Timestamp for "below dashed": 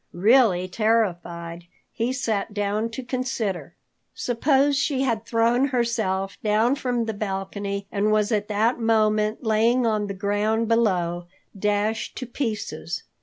10.67-12.15